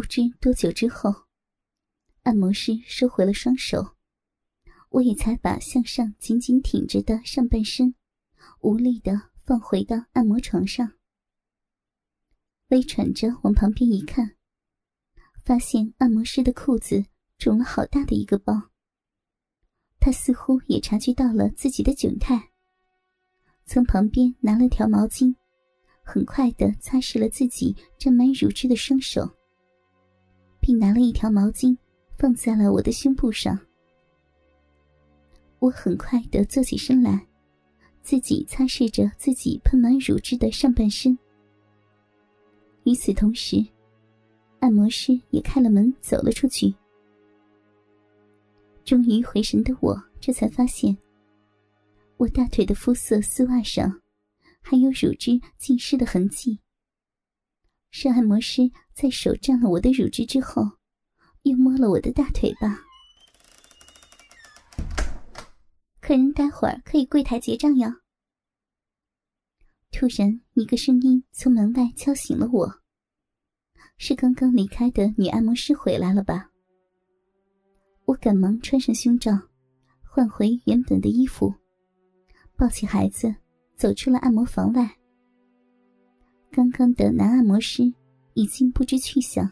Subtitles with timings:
[0.00, 1.26] 不知多久之后，
[2.22, 3.98] 按摩师收回了双手，
[4.88, 7.94] 我也才把向上紧紧挺着的上半身
[8.60, 9.12] 无力的
[9.44, 10.94] 放回到按摩床上。
[12.68, 14.36] 微喘着往旁边一看，
[15.44, 17.04] 发现按摩师的裤子
[17.36, 18.70] 肿了好大的一个包。
[20.00, 22.52] 他似乎也察觉到了自己的窘态，
[23.66, 25.36] 从旁边拿了条毛巾，
[26.02, 29.36] 很快的擦拭了自己沾满乳汁的双手。
[30.60, 31.76] 并拿了一条毛巾
[32.18, 33.58] 放在了我的胸部上。
[35.58, 37.26] 我很快的坐起身来，
[38.02, 41.18] 自己擦拭着自己喷满乳汁的上半身。
[42.84, 43.64] 与此同时，
[44.60, 46.74] 按摩师也开了门走了出去。
[48.84, 50.96] 终于回神的我，这才发现，
[52.16, 54.00] 我大腿的肤色丝袜上
[54.62, 56.58] 还有乳汁浸湿的痕迹。
[57.90, 60.62] 是按摩师在手沾了我的乳汁之后，
[61.44, 62.84] 又摸了我的大腿吧。
[66.02, 67.90] 客人待会儿可以柜台结账哟。
[69.90, 72.70] 突然，一个声音从门外敲醒了我。
[73.96, 76.50] 是刚刚离开的女按摩师回来了吧？
[78.04, 79.32] 我赶忙穿上胸罩，
[80.02, 81.54] 换回原本的衣服，
[82.54, 83.34] 抱起孩子，
[83.76, 84.98] 走出了按摩房外。
[86.50, 87.94] 刚刚的男按摩师
[88.34, 89.50] 已经不知去向，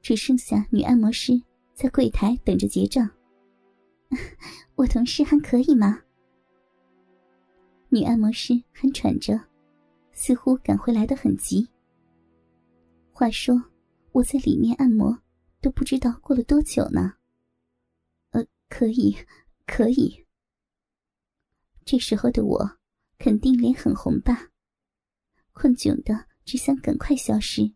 [0.00, 1.32] 只剩下女按摩师
[1.74, 3.08] 在柜台等着结账。
[4.74, 6.02] 我同事还可以吗？
[7.88, 9.38] 女按摩师还喘着，
[10.12, 11.68] 似乎赶回来的很急。
[13.12, 13.62] 话说
[14.12, 15.16] 我在里面按摩，
[15.60, 17.14] 都不知道过了多久呢。
[18.30, 19.16] 呃，可以，
[19.66, 20.26] 可以。
[21.84, 22.78] 这时候的我，
[23.18, 24.48] 肯定脸很红吧。
[25.52, 27.74] 困窘的，只想赶快消失。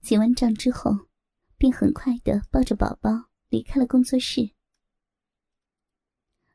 [0.00, 1.08] 结完账之后，
[1.56, 3.10] 便很快的抱着宝宝
[3.48, 4.50] 离开了工作室。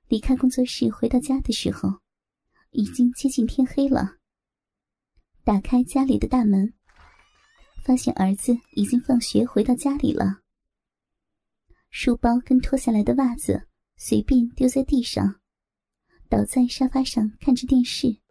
[0.08, 2.02] 离开工作室回到家的时候，
[2.72, 4.18] 已经接近天黑了。
[5.44, 6.74] 打开家里的大门，
[7.84, 10.42] 发现儿子已经放学回到家里了。
[11.90, 15.42] 书包跟脱下来的袜子随便丢在地上，
[16.30, 18.23] 倒在沙发上看着电视。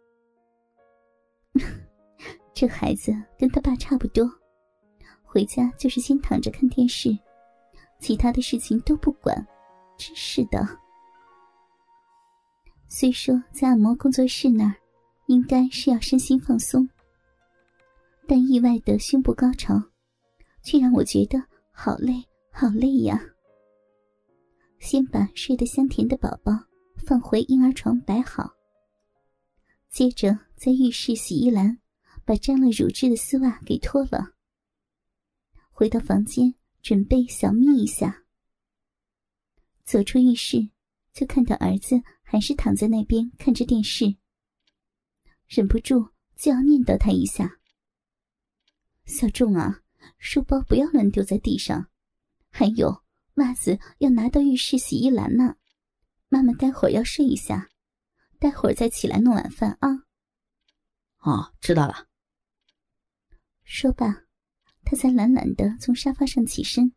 [2.53, 4.29] 这孩子跟他爸差不多，
[5.23, 7.17] 回家就是先躺着看电视，
[7.99, 9.35] 其他的事情都不管，
[9.97, 10.65] 真是的。
[12.87, 14.75] 虽说在按摩工作室那儿，
[15.25, 16.87] 应该是要身心放松，
[18.27, 19.81] 但意外的胸部高潮，
[20.61, 23.19] 却让我觉得好累，好累呀。
[24.79, 26.51] 先把睡得香甜的宝宝
[27.07, 28.53] 放回婴儿床摆好，
[29.89, 31.79] 接着在浴室洗衣篮。
[32.25, 34.33] 把沾了乳汁的丝袜给脱了，
[35.71, 38.23] 回到房间准备小眯一下。
[39.83, 40.69] 走出浴室，
[41.11, 44.15] 就看到儿子还是躺在那边看着电视，
[45.47, 47.59] 忍不住就要念叨他一下
[49.05, 49.81] ：“小仲啊，
[50.17, 51.89] 书包不要乱丢在地上，
[52.49, 53.03] 还有
[53.35, 55.57] 袜子要拿到浴室洗衣篮呢。
[56.29, 57.69] 妈妈待会儿要睡一下，
[58.39, 60.05] 待会儿再起来弄晚饭啊。”
[61.19, 62.07] 哦，知道了。
[63.63, 64.25] 说罢，
[64.83, 66.93] 他才懒懒的从沙发上起身，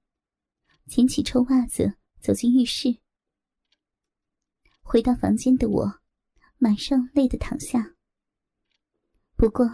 [0.87, 2.99] 捡起臭袜子走进浴室。
[4.83, 6.01] 回到房间的我，
[6.59, 7.95] 马上累得躺下。
[9.37, 9.69] 不过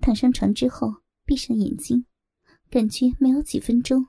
[0.00, 2.06] 躺上床之后，闭上眼睛，
[2.70, 4.06] 感觉没有几分钟，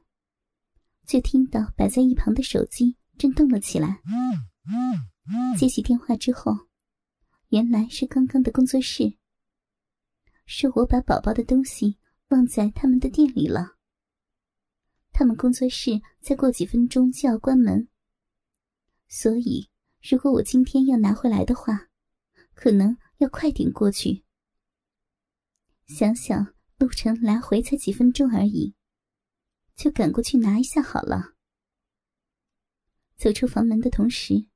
[1.05, 4.01] 就听到摆在一旁的手机震动了起来。
[5.57, 6.51] 接起电话之后，
[7.49, 9.17] 原来是刚刚的工作室，
[10.45, 11.97] 是我把宝宝的东西。
[12.29, 13.77] 忘在他们的店里了。
[15.11, 17.87] 他们工作室再过几分钟就要关门，
[19.07, 19.69] 所以
[20.01, 21.89] 如果我今天要拿回来的话，
[22.53, 24.25] 可能要快点过去。
[25.87, 28.75] 想想路程来回才几分钟而已，
[29.75, 31.35] 就赶过去拿一下好了。
[33.15, 34.47] 走出房门的同时，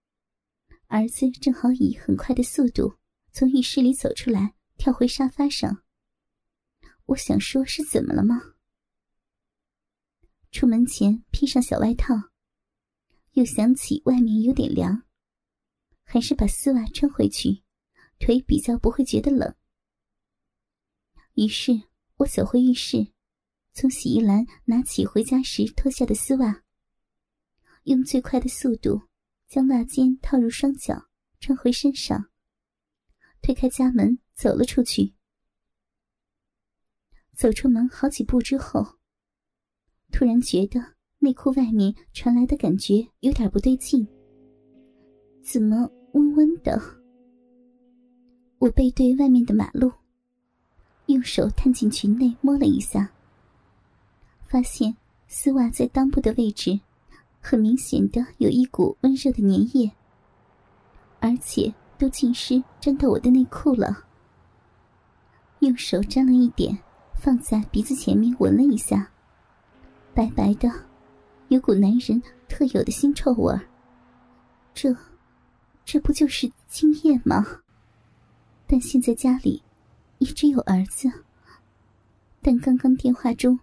[0.88, 2.96] 儿子正好以很快的速度
[3.32, 5.84] 从浴室里走出来，跳回沙发上。
[7.10, 8.40] 我想说，是怎么了吗？
[10.52, 12.14] 出门前披上小外套，
[13.32, 15.04] 又想起外面有点凉，
[16.04, 17.64] 还是把丝袜穿回去，
[18.20, 19.56] 腿比较不会觉得冷。
[21.34, 21.72] 于是
[22.18, 23.12] 我走回浴室，
[23.74, 26.64] 从洗衣篮拿起回家时脱下的丝袜，
[27.86, 29.08] 用最快的速度
[29.48, 31.10] 将袜尖套入双脚，
[31.40, 32.30] 穿回身上，
[33.42, 35.16] 推开家门走了出去。
[37.40, 38.86] 走出门好几步之后，
[40.12, 40.78] 突然觉得
[41.20, 44.06] 内裤外面传来的感觉有点不对劲，
[45.42, 46.78] 怎么温温的？
[48.58, 49.90] 我背对外面的马路，
[51.06, 53.10] 用手探进裙内摸了一下，
[54.46, 54.94] 发现
[55.30, 56.78] 丝袜在裆部的位置，
[57.40, 59.90] 很明显的有一股温热的粘液，
[61.22, 64.06] 而且都浸湿沾到我的内裤了。
[65.60, 66.78] 用手沾了一点，
[67.20, 69.12] 放在鼻子前面闻了一下，
[70.14, 70.72] 白白的，
[71.50, 73.62] 有股男人特有的腥臭味儿。
[74.74, 74.96] 这，
[75.84, 77.46] 这不就是精液吗？
[78.66, 79.62] 但现在家里
[80.20, 81.12] 也只有儿子。
[82.42, 83.60] 但刚刚电话中，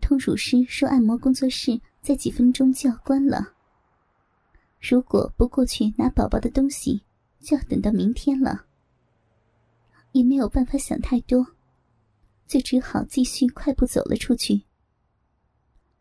[0.00, 3.52] 通乳师说按摩工作室在几分钟就要关了。
[4.80, 7.02] 如果不过去拿宝宝的东西，
[7.38, 8.64] 就要等到明天了。
[10.12, 11.46] 也没有办法想太多，
[12.52, 14.64] 就只好继续快步走了出去。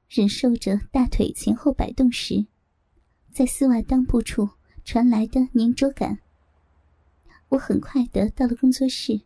[0.10, 2.46] 忍受着大腿前后摆动时，
[3.32, 4.50] 在丝袜裆部处
[4.84, 6.20] 传来的粘着感。
[7.48, 9.22] 我很快的到了工作室，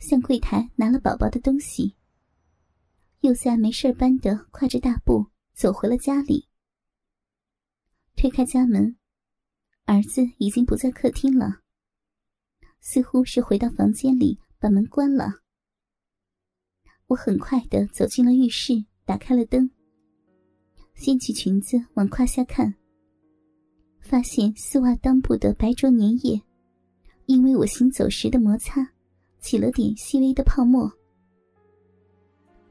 [0.00, 1.94] 向柜台拿了宝宝的东西，
[3.20, 6.48] 又在没事般的跨着大步走回了家里。
[8.16, 8.96] 推开家门，
[9.84, 11.60] 儿子已经不在客厅了。
[12.80, 15.42] 似乎是回到房间里，把门关了。
[17.08, 19.70] 我很快的走进了浴室，打开了灯，
[20.94, 22.74] 掀起裙子往胯下看，
[24.00, 26.40] 发现丝袜裆部的白浊粘液，
[27.26, 28.86] 因为我行走时的摩擦，
[29.38, 30.90] 起了点细微的泡沫。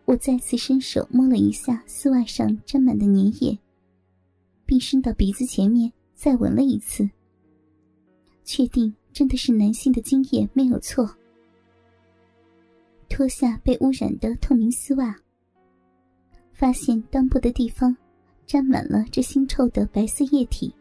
[0.05, 3.57] 我再次伸手摸了一下丝袜上沾满的粘液，
[4.65, 7.09] 并伸到鼻子前面再闻了一次，
[8.43, 8.93] 确定。
[9.15, 11.09] 真的是男性的精液没有错。
[13.09, 15.15] 脱下被污染的透明丝袜，
[16.51, 17.95] 发现裆部的地方
[18.45, 20.73] 沾满了这腥臭的白色液体，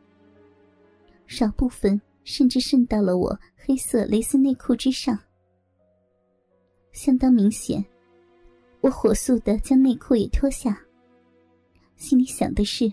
[1.27, 5.19] 少部分甚至渗到了我黑色蕾丝内裤之上，
[6.93, 7.85] 相当明显。
[8.81, 10.79] 我火速的将内裤也脱下，
[11.97, 12.93] 心里想的是：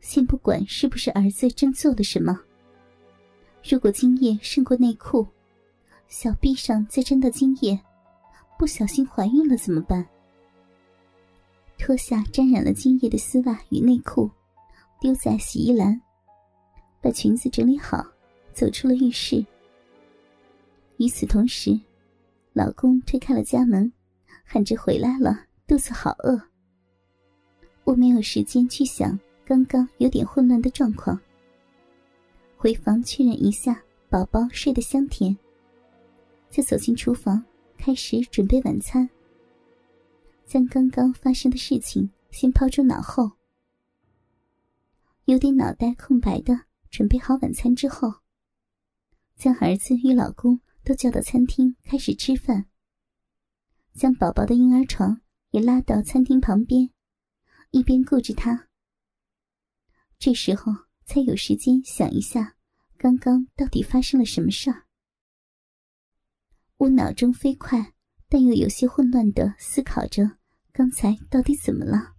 [0.00, 2.38] 先不管是不是儿子真做了什么。
[3.68, 5.26] 如果精液胜过内裤，
[6.06, 7.78] 小臂上再沾到精液，
[8.58, 10.04] 不小心怀孕了怎么办？
[11.78, 14.28] 脱下沾染了精液的丝袜与内裤，
[15.00, 15.98] 丢在洗衣篮，
[17.00, 18.04] 把裙子整理好，
[18.52, 19.46] 走出了浴室。
[20.96, 21.78] 与此同时，
[22.52, 23.90] 老公推开了家门，
[24.42, 26.42] 喊着回来了，肚子好饿。
[27.84, 29.16] 我没有时间去想
[29.46, 31.18] 刚刚有点混乱的状况。
[32.56, 33.80] 回房确认一下
[34.10, 35.34] 宝宝睡得香甜，
[36.50, 37.42] 就走进厨房
[37.78, 39.08] 开始准备晚餐。
[40.44, 43.30] 将刚刚发生的事情先抛诸脑后，
[45.24, 48.12] 有点脑袋空白的准备好晚餐之后，
[49.36, 52.66] 将儿子与老公都叫到餐厅开始吃饭，
[53.94, 55.22] 将宝宝的婴儿床
[55.52, 56.90] 也拉到餐厅旁边，
[57.70, 58.68] 一边顾着他。
[60.18, 60.72] 这时候。
[61.10, 62.54] 才有时间想一下，
[62.98, 64.87] 刚刚到底发生了什么事儿。
[66.78, 67.92] 我脑中飞快，
[68.28, 70.38] 但又有些混乱的思考着，
[70.72, 72.14] 刚才到底怎么了？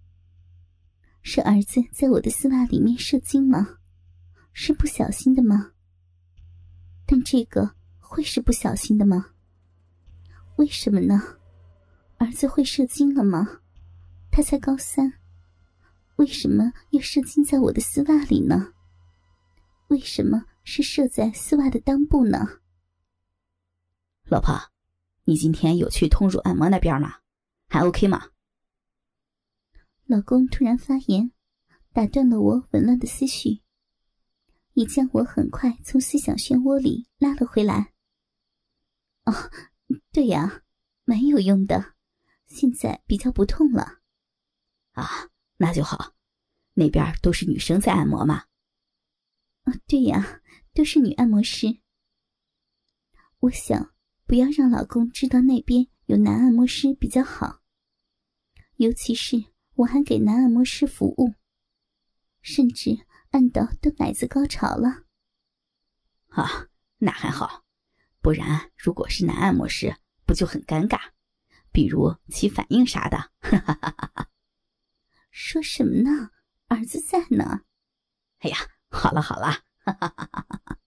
[1.22, 3.78] 是儿子在我的丝袜里面射精吗？
[4.52, 5.72] 是不小心的吗？
[7.06, 9.28] 但这个会是不小心的吗？
[10.58, 11.38] 为什么呢？
[12.18, 13.62] 儿子会射精了吗？
[14.30, 15.14] 他才高三，
[16.18, 18.74] 为什么要射精在我的丝袜里呢？
[19.88, 22.59] 为什么是射在丝袜的裆部呢？
[24.32, 24.72] 老婆，
[25.24, 27.16] 你今天有去通乳按摩那边吗？
[27.68, 28.30] 还 OK 吗？
[30.06, 31.32] 老公突然发言，
[31.94, 33.64] 打断了我紊乱的思绪，
[34.74, 37.92] 也将我很快从思想漩涡里拉了回来。
[39.26, 39.34] 哦，
[40.12, 40.62] 对呀，
[41.06, 41.96] 蛮有用的，
[42.46, 44.00] 现在比较不痛了。
[44.92, 46.14] 啊，那就好，
[46.74, 48.46] 那边都是女生在按摩嘛。
[49.88, 50.42] 对呀，
[50.76, 51.80] 都是女按摩师。
[53.40, 53.94] 我想
[54.30, 57.62] 不要让老公知道那边有男按摩师比较好，
[58.76, 61.34] 尤其是我还给男按摩师服务，
[62.40, 65.06] 甚至按到都奶子高潮了。
[66.28, 66.68] 啊，
[67.00, 67.66] 那还好，
[68.22, 69.96] 不然如果是男按摩师，
[70.28, 71.00] 不就很尴尬？
[71.72, 73.18] 比如起反应啥的。
[73.40, 74.30] 哈哈哈哈哈！
[75.32, 76.30] 说什么呢？
[76.68, 77.62] 儿子在呢。
[78.42, 78.58] 哎呀。
[78.92, 79.48] 好了好了，
[79.86, 80.78] 哈哈哈哈哈哈。